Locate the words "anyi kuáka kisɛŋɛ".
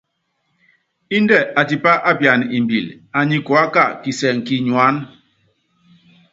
3.19-4.41